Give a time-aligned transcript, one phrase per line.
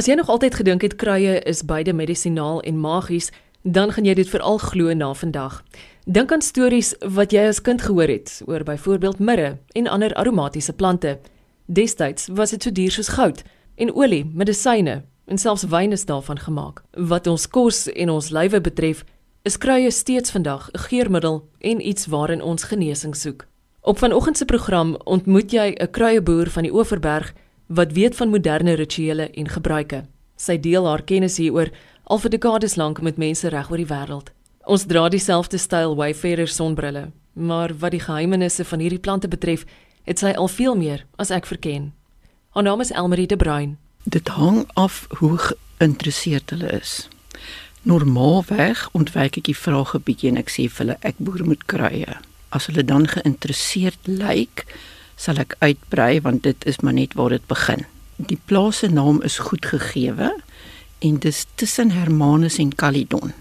[0.00, 3.26] As jy nog altyd gedink het kruie is beide medisinaal en magies,
[3.62, 5.58] dan gaan jy dit veral glo na vandag.
[6.08, 10.72] Dink aan stories wat jy as kind gehoor het oor byvoorbeeld mirre en ander aromatiese
[10.72, 11.18] plante.
[11.66, 13.42] Destyds was dit so duur soos goud
[13.76, 16.80] en olie, medisyne en selfs wyn is daarvan gemaak.
[16.96, 19.04] Wat ons kos en ons lywe betref,
[19.44, 23.46] is kruie steeds vandag 'n geurmiddel en iets waarin ons genesing soek.
[23.80, 27.34] Op vanoggend se program ontmoet jy 'n kruieboer van die Oeverberg
[27.70, 30.02] wat weet van moderne rituele en gebruike.
[30.36, 31.70] Sy deel haar kennis hieroor
[32.10, 34.32] al vir dekades lank met mense reg oor die wêreld.
[34.66, 39.64] Ons dra dieselfde styl Wayfarer sonbrille, maar wat die geheimenisse van hierdie plante betref,
[40.04, 41.92] het sy al veel meer as ek verken.
[42.56, 43.78] Haar naam is Elmarie de Bruin.
[44.02, 47.06] Dit hang af hoe geïnteresseerd hulle is.
[47.86, 51.66] Normaalweg ontwyk ek die vrae 'n bietjie en ek sê vir hulle ek boer met
[51.66, 52.18] kruie.
[52.50, 54.66] As hulle dan geïnteresseerd lyk,
[55.20, 57.84] sal ek uitbrei want dit is maar net waar dit begin.
[58.16, 60.32] Die plaas se naam is goed gegeewe
[61.04, 63.32] en dis tussen Hermanus en Calydon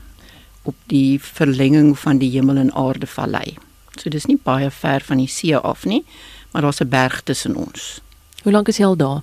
[0.68, 3.58] op die verlenging van die hemel en aarde vallei.
[3.96, 6.04] So dis nie baie ver van die see af nie,
[6.52, 8.02] maar daar's 'n berg tussen ons.
[8.44, 9.22] Hoe lank is jy al daar?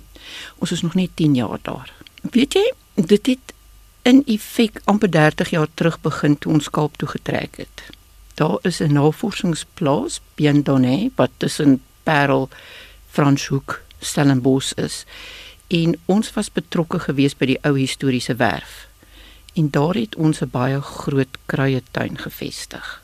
[0.57, 1.93] Ons is nog net 10 jaar daar.
[2.31, 3.53] Weet jy, dit het
[4.01, 7.83] in effek amper 30 jaar terug begin toe ons Kaap toe getrek het.
[8.33, 12.47] Daar is 'n navorsingsplaas, Biendonné, wat tussen Parel,
[13.11, 15.03] Franshoek, Stellenbosch is.
[15.67, 18.85] En ons was betrokke geweest by die ou historiese werf.
[19.59, 23.03] En daar het ons 'n baie groot kruietuin gevestig.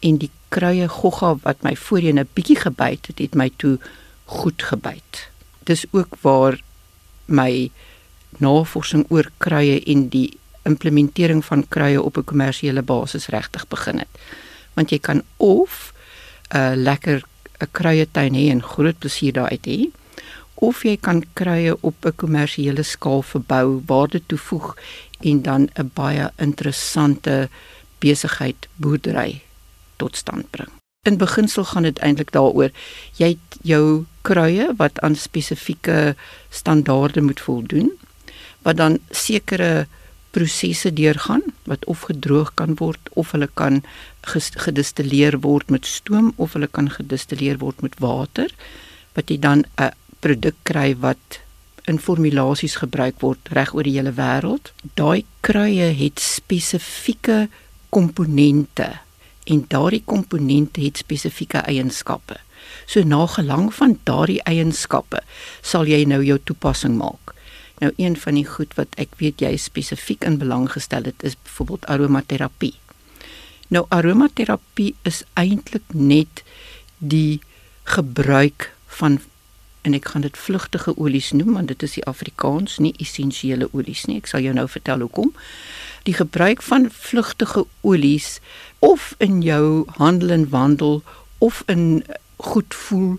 [0.00, 3.78] En die kruie gogga wat my voorheen 'n bietjie gebyt het, het my toe
[4.24, 5.28] goed gebyt.
[5.64, 6.60] Dis ook waar
[7.24, 7.70] my
[8.38, 14.12] navorsing oor kruie en die implementering van kruie op 'n kommersiële basis regtig begin het.
[14.74, 15.92] Want jy kan of
[16.48, 17.22] 'n uh, lekker
[17.62, 19.80] 'n kruietuin hê en groot plesier daaruit hê
[20.54, 24.76] of jy kan kruie op 'n kommersiële skaal verbou, waarde toevoeg
[25.20, 27.48] en dan 'n baie interessante
[27.98, 29.42] besigheid boerdery
[29.96, 30.70] tot stand bring.
[31.06, 32.70] In beginsel gaan dit eintlik daaroor
[33.18, 36.14] jy jou kruie wat aan spesifieke
[36.50, 37.90] standaarde moet voldoen
[38.62, 39.86] wat dan sekere
[40.32, 43.82] prosesse deurgaan wat of gedroog kan word of hulle kan
[44.64, 48.52] gedistilleer word met stoom of hulle kan gedistilleer word met water
[49.16, 51.42] wat jy dan 'n produk kry wat
[51.90, 54.70] in formulasies gebruik word reg oor die hele wêreld.
[54.98, 57.48] Daai kruie het spesifieke
[57.90, 58.88] komponente
[59.50, 62.38] en daardie komponente het spesifieke eienskappe.
[62.86, 65.22] So na gelang van daardie eienskappe
[65.60, 67.34] sal jy nou jou toepassing maak.
[67.78, 71.36] Nou een van die goed wat ek weet jy spesifiek in belang gestel het is
[71.42, 72.74] byvoorbeeld aromaterapie.
[73.68, 76.42] Nou aromaterapie is eintlik net
[76.98, 77.40] die
[77.84, 79.20] gebruik van
[79.82, 84.04] en ek gaan dit vlugtige olies noem want dit is die Afrikaans nie essensiële olies
[84.06, 85.32] nie ek sal jou nou vertel hoekom
[86.06, 88.36] die gebruik van vlugtige olies
[88.78, 91.02] of in jou handel en wandel
[91.38, 92.04] of in
[92.36, 93.18] goed voel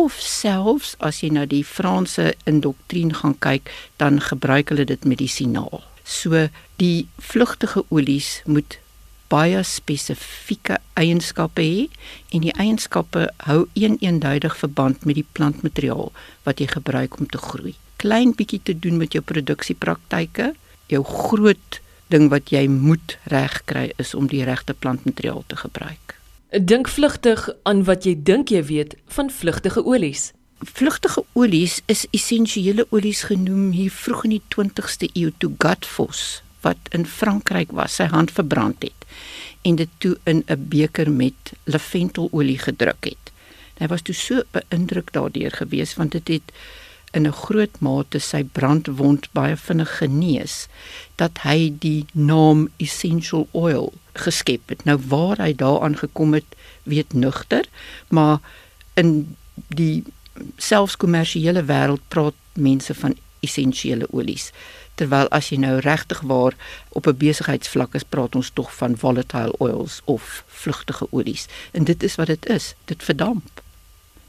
[0.00, 3.70] of selfs as jy na die Franse indoktrien gaan kyk
[4.02, 6.48] dan gebruik hulle dit medisinaal so
[6.82, 8.78] die vlugtige olies moet
[9.32, 11.86] baie spesifieke eienskappe hê
[12.34, 16.12] en die eienskappe hou een eenduidig verband met die plantmateriaal
[16.46, 17.74] wat jy gebruik om te groei.
[18.02, 20.52] Klein bietjie te doen met jou produksiepraktyke,
[20.92, 21.80] jou groot
[22.12, 26.18] ding wat jy moet regkry is om die regte plantmateriaal te gebruik.
[26.54, 30.28] Dink vlugtig aan wat jy dink jy weet van vlugtige olies.
[30.62, 36.78] Vlugtige olies is essensiële olies genoem hier vroeg in die 20ste eeu toe Gatfos wat
[36.94, 39.02] in Frankryk was, sy hand verbrand het
[39.66, 43.32] en dit toe in 'n beker met laventelolie gedruk het.
[43.82, 46.52] Hy was toe so beïndruk daardeur gewees want dit het
[47.14, 50.66] in 'n groot mate sy brandwond baie vinnig genees
[51.14, 54.84] dat hy die naam essential oil geskep het.
[54.84, 57.64] Nou waar hy daaraan gekom het, weet nugter,
[58.08, 58.38] maar
[58.94, 59.36] in
[59.68, 60.04] die
[60.56, 64.50] selfs kommersiële wêreld praat mense van essensiële olies.
[64.94, 66.54] Terwyl as jy nou regtig waar
[66.88, 71.46] op 'n besigheidsvlak is praat ons tog van volatile oils of vlugtige olies.
[71.70, 72.74] En dit is wat dit is.
[72.84, 73.62] Dit verdamp.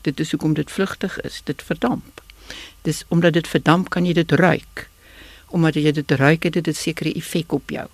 [0.01, 1.41] Dit is hoekom dit vlugtig is.
[1.43, 2.24] Dit verdamp
[2.85, 4.87] dis omdat dit verdamp kan jy dit ruik
[5.47, 7.87] omdat jy dit ruik het dit 'n sekere effek op jou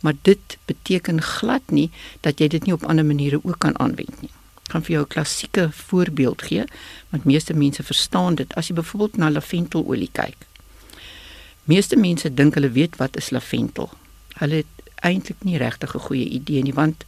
[0.00, 1.90] maar dit beteken glad nie
[2.20, 4.34] dat jy dit nie op ander maniere ook kan aanwend nie
[4.66, 6.64] ek gaan vir jou 'n klassieke voorbeeld gee
[7.10, 10.46] want meeste mense verstaan dit as jy byvoorbeeld na laventelolie kyk
[11.66, 13.90] Meeste mense dink hulle weet wat is laventel.
[14.38, 17.04] Hulle het eintlik nie regtig 'n goeie idee nie want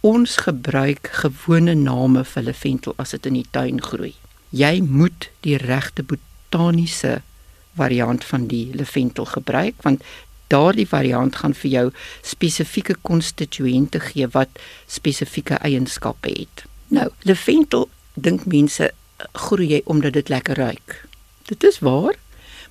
[0.00, 4.14] ons gebruik gewone name vir laventel as dit in die tuin groei.
[4.50, 6.02] Jy moet die regte
[6.52, 7.22] botaniese
[7.76, 10.02] variant van die Leventel gebruik want
[10.52, 11.86] daardie variant gaan vir jou
[12.22, 16.64] spesifieke konstituente gee wat spesifieke eienskappe het.
[16.92, 18.90] Nou, Leventel dink mense
[19.32, 21.06] groei jy omdat dit lekker ruik.
[21.48, 22.18] Dit is waar,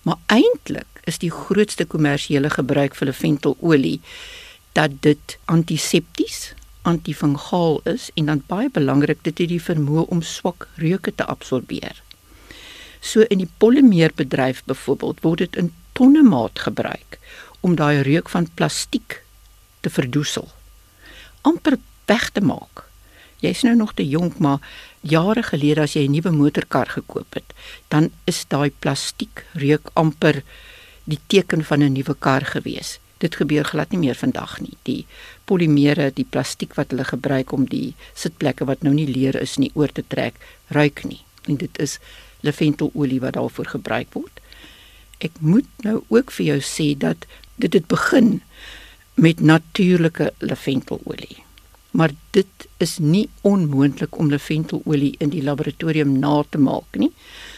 [0.05, 3.97] maar eintlik is die grootste kommersiële gebruik vir Leventelolie
[4.77, 6.53] dat dit antisepties,
[6.85, 11.97] antifungaal is en dan baie belangrik dit het die vermoë om swak reuke te absorbeer.
[13.01, 17.19] So in die polymeerbedryf byvoorbeeld word dit in tonne maat gebruik
[17.59, 19.21] om daai reuk van plastiek
[19.81, 20.49] te verdoesel.
[21.41, 22.85] amper weg te maak.
[23.41, 24.61] Jy's nou nog te jonk, maar
[25.01, 27.53] jare gelede as jy 'n nuwe motorkar gekoop het,
[27.89, 30.43] dan is daai plastiek reuk amper
[31.03, 32.99] die teken van 'n nuwe kar gewees.
[33.17, 34.77] Dit gebeur glad nie meer vandag nie.
[34.83, 35.05] Die
[35.45, 39.71] polimere, die plastiek wat hulle gebruik om die sitplekke wat nou nie leer is nie
[39.73, 40.33] oor te trek,
[40.67, 41.21] ruik nie.
[41.47, 41.99] En dit is
[42.41, 44.41] laventelolie wat daarvoor gebruik word.
[45.21, 47.27] Ek moet nou ook vir jou sê dat
[47.61, 48.41] dit het begin
[49.15, 51.43] met natuurlike laventelolie.
[51.91, 57.11] Maar dit is nie onmoontlik om laventelolie in die laboratorium na te maak nie.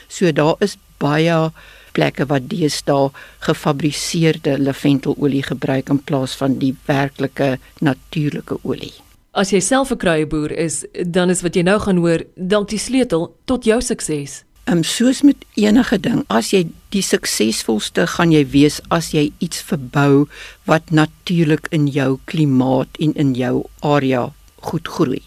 [0.08, 1.52] So daar is baie
[1.94, 3.12] plekke wat deesdae
[3.46, 8.94] gefabriseerde laventelolie gebruik in plaas van die werklike natuurlike olie.
[9.34, 12.80] As jy self 'n kruieboer is, dan is wat jy nou gaan hoor dalk die
[12.80, 14.44] sleutel tot jou sukses.
[14.64, 16.62] Um, soos met enige ding, as jy
[16.96, 20.30] die suksesvolste gaan jy wees as jy iets verbou
[20.70, 24.30] wat natuurlik in jou klimaat en in jou area
[24.64, 25.20] goed groei.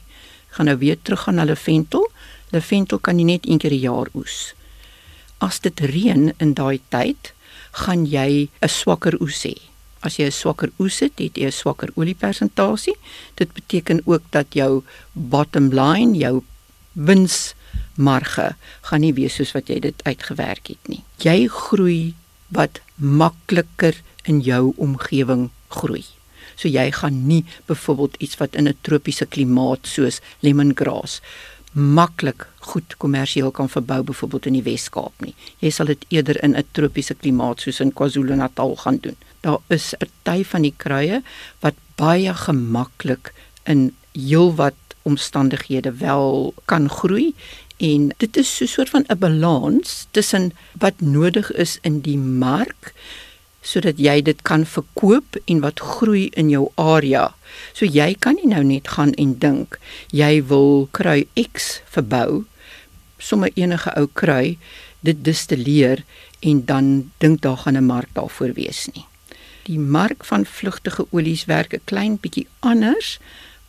[0.57, 2.09] Gaan nou weer terug aan hulle ventel.
[2.49, 4.55] Hulle ventel kan jy net een keer 'n jaar oes.
[5.39, 7.35] As dit reën in daai tyd,
[7.85, 9.55] gaan jy 'n swakker oes hê.
[10.01, 12.97] As jy 'n swakker oes het, het jy 'n swakker oliepersentasie.
[13.35, 14.83] Dit beteken ook dat jou
[15.13, 16.43] bottom line, jou
[16.93, 17.55] wins
[17.97, 18.55] marge
[18.89, 21.03] gaan nie wees soos wat jy dit uitgewerk het nie.
[21.23, 22.15] Jy groei
[22.49, 26.05] wat makliker in jou omgewing groei.
[26.57, 31.21] So jy gaan nie byvoorbeeld iets wat in 'n tropiese klimaat soos lemongrass
[31.77, 35.35] maklik goed kommersieel kan verbou byvoorbeeld in die Wes-Kaap nie.
[35.61, 39.17] Jy sal dit eerder in 'n tropiese klimaat soos in KwaZulu-Natal gaan doen.
[39.41, 41.23] Daar is 'n party van die kruie
[41.61, 43.33] wat baie gemaklik
[43.65, 47.35] in heelwat omstandighede wel kan groei
[47.77, 52.19] en dit is so 'n soort van 'n balans tussen wat nodig is in die
[52.19, 52.93] mark
[53.67, 57.35] sodat jy dit kan verkoop en wat groei in jou area.
[57.73, 59.79] So jy kan nie nou net gaan en dink
[60.15, 62.45] jy wil krui X verbou,
[63.19, 64.59] sommer enige ou krui,
[65.01, 66.05] dit distilleer
[66.41, 69.07] en dan dink daar gaan 'n mark daarvoor wees nie.
[69.65, 73.19] Die mark van vlugtige olies werk 'n klein bietjie anders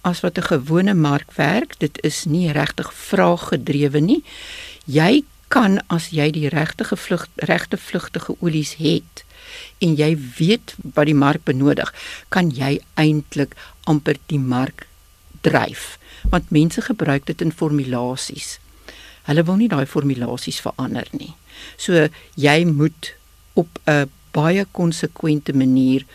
[0.02, 1.80] as wat 'n gewone mark werk.
[1.80, 4.24] Dit is nie regtig vraaggedrewe nie.
[4.86, 9.24] Jy kan as jy die regte vlug regte vlugtige olies het
[9.80, 11.94] en jy weet wat die mark benodig,
[12.30, 14.88] kan jy eintlik amper die mark
[15.42, 15.98] dryf.
[16.30, 18.58] Want mense gebruik dit in formulasies.
[19.30, 21.34] Hulle wil nie daai formulasies verander nie.
[21.78, 23.14] So jy moet
[23.54, 26.06] op 'n baie konsekwente manier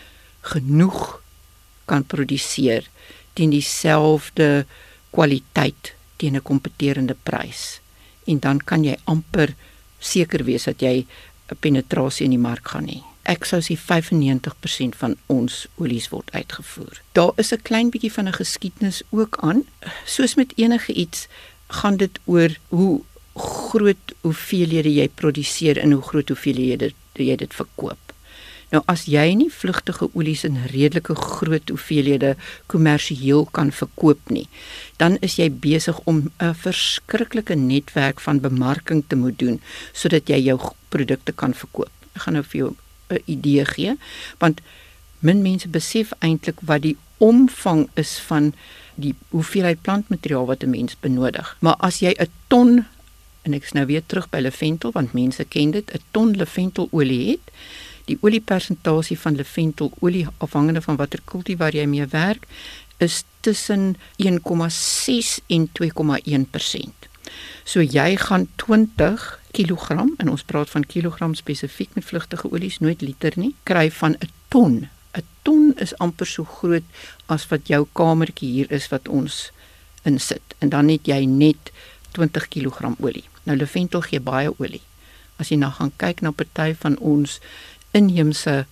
[0.41, 1.21] genoeg
[1.85, 2.87] kan produseer
[3.33, 4.65] teen dieselfde
[5.09, 7.79] kwaliteit teen 'n kompeterende prys.
[8.25, 9.55] En dan kan jy amper
[9.99, 11.05] seker wees dat jy
[11.51, 13.01] 'n penetrasie in die mark gaan hê.
[13.23, 17.01] Ek sou sê 95% van ons olies word uitgevoer.
[17.11, 19.63] Daar is 'n klein bietjie van 'n geskiedenis ook aan.
[20.05, 21.27] Soos met enige iets
[21.67, 23.01] gaan dit oor hoe
[23.35, 28.12] groot hoeveelhede jy produseer en hoe groot hoeveelhede jy dit verkoop.
[28.73, 32.33] Nou as jy nie vlugtige olies in redelike groot hoeveelhede
[32.73, 34.47] kommersieel kan verkoop nie,
[34.97, 39.61] dan is jy besig om 'n verskriklike netwerk van bemarking te moet doen
[39.93, 40.57] sodat jy jou
[40.89, 41.93] produkte kan verkoop.
[42.15, 42.75] Ek gaan nou vir jou
[43.09, 43.97] 'n idee gee,
[44.39, 44.61] want
[45.19, 48.53] min mense besef eintlik wat die omvang is van
[48.95, 51.57] die hoeveelheid plantmateriaal wat 'n mens benodig.
[51.59, 52.85] Maar as jy 'n ton
[53.43, 57.29] en ek is nou weer terug by Leventel want mense ken dit, 'n ton Leventelolie
[57.29, 57.51] het,
[58.05, 62.47] die oliepersentasie van laventelolie afhangende van watter kultivar jy mee werk
[62.97, 67.07] is tussen 1,6 en 2,1%.
[67.63, 73.01] So jy gaan 20 kg en ons praat van kilogram spesifiek met vlugtige olies nooit
[73.01, 74.89] liter nie kry van 'n ton.
[75.13, 76.83] 'n Ton is amper so groot
[77.25, 79.51] as wat jou kamertjie hier is wat ons
[80.03, 81.71] insit en dan het jy net
[82.11, 83.23] 20 kg olie.
[83.43, 84.81] Nou laventel gee baie olie.
[85.37, 87.39] As jy nou gaan kyk na party van ons
[87.93, 88.63] inheemse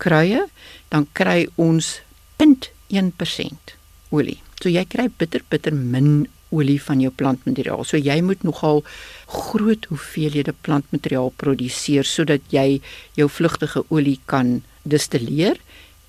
[0.00, 0.44] kruie,
[0.90, 1.98] dan kry ons
[2.40, 3.74] 0.1%
[4.10, 4.40] olie.
[4.60, 7.84] So jy kry bitter bitter min olie van jou plantmateriaal.
[7.86, 8.82] So jy moet nogal
[9.30, 12.80] groot hoeveelhede plantmateriaal produseer sodat jy
[13.18, 15.60] jou vlugtige olie kan distilleer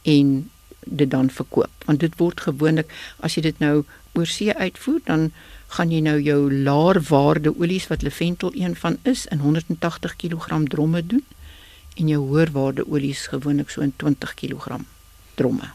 [0.09, 0.49] en
[0.81, 1.85] dit dan verkoop.
[1.85, 2.89] Want dit word gewoonlik
[3.21, 3.83] as jy dit nou
[4.17, 5.29] oor see uitvoer, dan
[5.77, 10.65] gaan jy nou jou laer waarde olies wat Leventel een van is in 180 kg
[10.73, 11.23] dromme doen
[11.95, 14.79] en jou hoër waarde olies gewoonlik so in 20 kg
[15.35, 15.71] dromme.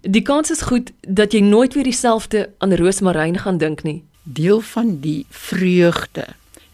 [0.00, 4.04] Die kans is goed dat jy nooit weer dieselfde aan roosmaryn gaan dink nie.
[4.22, 6.26] Deel van die vreugde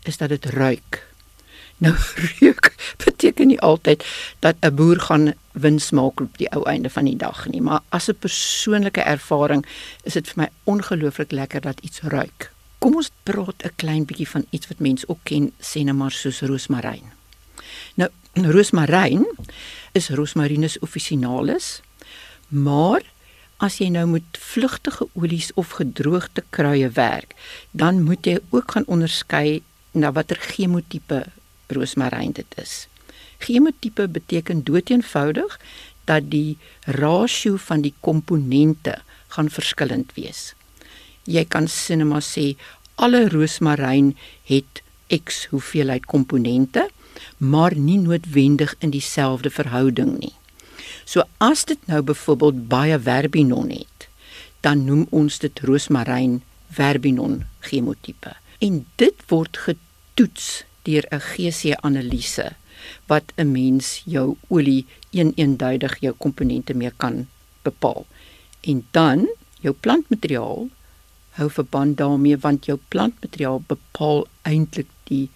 [0.03, 1.07] is dat dit ruik.
[1.83, 1.95] Nou
[2.39, 2.75] reuk
[3.05, 4.05] beteken nie altyd
[4.39, 7.81] dat 'n boer gaan wins maak op die ou einde van die dag nie, maar
[7.89, 9.67] as 'n persoonlike ervaring
[10.03, 12.53] is dit vir my ongelooflik lekker dat iets ruik.
[12.79, 16.11] Kom ons praat 'n klein bietjie van iets wat mense ook ken, sê net maar
[16.11, 17.22] soos roosmaryn.
[18.01, 18.09] Nou,
[18.55, 19.27] roosmaryn
[19.93, 21.81] is Rosmarinus officinalis,
[22.49, 23.05] maar
[23.63, 27.37] as jy nou met vlugtige olies of gedroogde kruie werk,
[27.71, 29.61] dan moet jy ook gaan onderskei
[29.93, 31.25] na watter chemotipe
[31.73, 32.87] roosmaryn dit is.
[33.43, 35.61] Chemotipe beteken doeteenvoudig
[36.09, 38.99] dat die rasio van die komponente
[39.37, 40.53] gaan verskillend wees
[41.25, 42.53] jy kan sinema sê
[42.97, 44.13] alle roosmaryn
[44.49, 44.83] het
[45.13, 46.89] X hoeveelheid komponente,
[47.37, 50.35] maar nie noodwendig in dieselfde verhouding nie.
[51.05, 54.09] So as dit nou byvoorbeeld baie verbinon het,
[54.61, 58.37] dan noem ons dit roosmaryn verbinon chemotipe.
[58.63, 62.53] En dit word getoets deur 'n GC-analise
[63.07, 67.27] wat 'n mens jou olie een-eenduidig jou komponente mee kan
[67.63, 68.07] bepaal.
[68.61, 69.29] En dan
[69.61, 70.69] jou plantmateriaal
[71.31, 75.31] hou verband daarmee want jou plantmateriaal bepaal eintlik die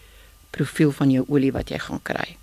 [0.56, 2.36] profiel van jou olie wat jy gaan kry.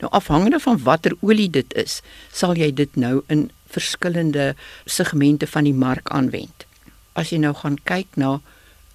[0.00, 2.00] Nou afhangende van watter olie dit is,
[2.32, 4.54] sal jy dit nou in verskillende
[4.86, 6.64] segmente van die mark aanwend.
[7.12, 8.38] As jy nou gaan kyk na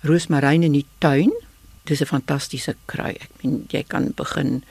[0.05, 1.31] roosmaryn in die tuin,
[1.85, 3.13] dis 'n fantastiese krui.
[3.21, 4.63] Ek meen jy kan begin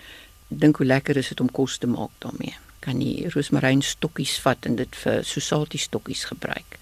[0.49, 2.55] dink hoe lekker is dit om kos te maak daarmee.
[2.81, 6.79] Kan jy roosmaryn stokkies vat en dit vir sosaltie stokkies gebruik.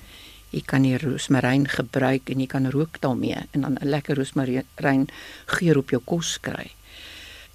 [0.50, 5.08] Jy kan die roosmaryn gebruik en jy kan rook daarmee en dan 'n lekker roosmaryn
[5.46, 6.70] geur op jou kos kry.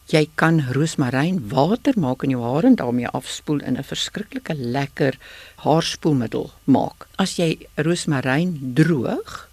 [0.08, 5.18] Jy kan roosmaryn water maak in jou hare en daarmee afspoel in 'n verskriklike lekker
[5.66, 7.08] haarspoelmiddel maak.
[7.18, 9.50] As jy roosmaryn droog,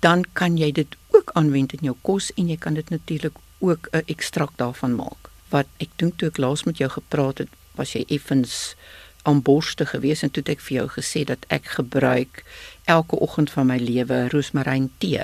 [0.00, 3.88] dan kan jy dit ook aanwend in jou kos en jy kan dit natuurlik ook
[3.92, 5.30] 'n ekstrakt daarvan maak.
[5.48, 8.74] Wat ek dink toe ek laas met jou gepraat het, was jy effens
[9.22, 12.44] aan borste gewees en toe het ek vir jou gesê dat ek gebruik
[12.84, 15.22] elke oggend van my lewe roosmaryn tee.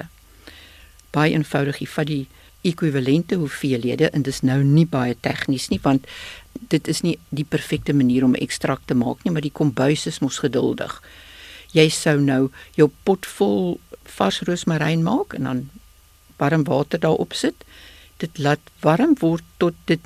[1.10, 2.28] Baie eenvoudig, jy vat die
[2.66, 6.06] ekwivalente hoeveelhede en dis nou nie baie tegnies nie want
[6.72, 10.20] dit is nie die perfekte manier om ekstrakt te maak nie, maar die kombuis is
[10.20, 11.00] mos geduldig.
[11.72, 13.78] Jy sou nou jou pot vol
[14.16, 15.68] vars roosmaryn maak en dan
[16.40, 17.64] warm water daarop sit.
[18.18, 20.00] Dit laat warm word tot dit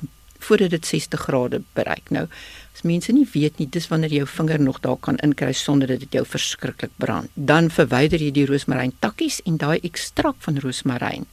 [0.45, 2.11] voordat dit 60 grade bereik.
[2.13, 2.27] Nou,
[2.75, 6.03] as mense nie weet nie, dis wanneer jou vinger nog daar kan inkry sonder dat
[6.03, 7.31] dit jou verskriklik brand.
[7.33, 11.25] Dan verwyder jy die roosmaryn takkies en daai ekstrak van roosmaryn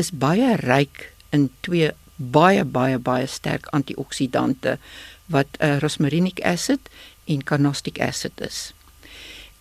[0.00, 4.78] is baie ryk in twee baie baie baie sterk antioksidante
[5.26, 6.90] wat uh, rosmarinic acid
[7.26, 8.72] en carnostic acid is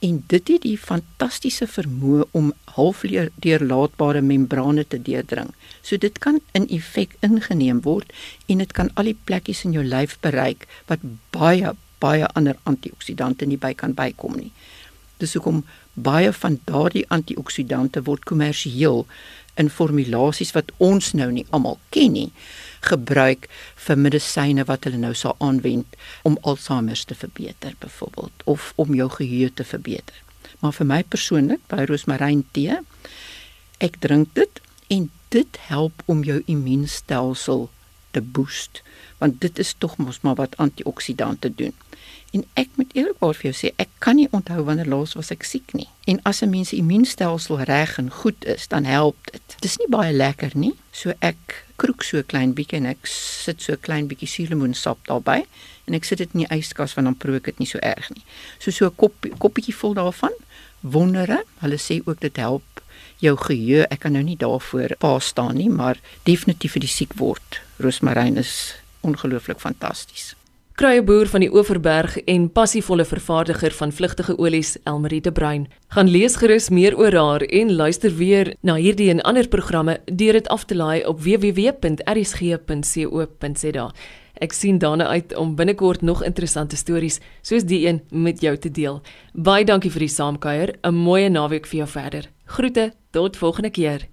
[0.03, 5.53] en dit het die fantastiese vermoë om halfdeurlaatbare membrane te deurdring.
[5.81, 8.11] So dit kan in effek ingeneem word
[8.51, 13.47] en dit kan al die plekkies in jou lyf bereik wat baie baie ander antioksidante
[13.47, 14.49] nie by kan bykom nie.
[15.21, 19.05] Dis hoekom baie van daardie antioksidante word kommersieel
[19.61, 22.29] in formulasies wat ons nou nie almal ken nie
[22.83, 23.47] gebruik
[23.85, 25.95] vir medisyne wat hulle nou sal aanwend
[26.27, 30.15] om Alzheimer te verbeter byvoorbeeld of om jou geheue te verbeter.
[30.59, 32.79] Maar vir my persoonlik, by roosmaryn tee,
[33.83, 34.61] ek drink dit
[34.95, 37.69] en dit help om jou immuunstelsel
[38.13, 38.81] te boost
[39.21, 41.75] want dit is tog mos maar wat antioksidante doen.
[42.33, 45.45] En ek moet eerlikwaar vir jou sê, ek kan nie onthou wanneer laas was ek
[45.45, 45.87] siek nie.
[46.09, 49.55] En as 'n mens se immuunstelsel reg en goed is, dan help dit.
[49.59, 50.73] Dis nie baie lekker nie.
[50.91, 55.45] So ek kroek so klein bietjie en ek sit so klein bietjie suurlemoensap daarbey
[55.85, 58.09] en ek sit dit in die yskas want dan proe ek dit nie so erg
[58.09, 58.25] nie.
[58.59, 60.33] So so 'n kop koppietjie vol daarvan.
[60.81, 62.82] Wondere, hulle sê ook dit help
[63.19, 63.87] jou geheue.
[63.89, 67.61] Ek kan nou nie daarvoor pa staan nie, maar definitief vir die siek word.
[67.79, 70.33] Roosmaryn is ongelooflik fantasties.
[70.73, 76.35] Kruieboer van die Oeverberg en passievolle vervaardiger van vlugtige olies Elmarie de Bruin gaan lees
[76.41, 80.65] gerus meer oor haar en luister weer na hierdie en ander programme deur dit af
[80.65, 81.93] te laai op www.rsg.co.za.
[84.41, 88.71] Ek sien daarna uit om binnekort nog interessante stories soos die een met jou te
[88.71, 89.01] deel.
[89.33, 90.73] Baie dankie vir die saamkuier.
[90.81, 92.29] 'n Mooi naweek vir jou verder.
[92.45, 94.12] Groete Tot volgende keer.